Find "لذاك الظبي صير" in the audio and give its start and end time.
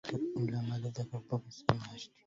0.77-1.65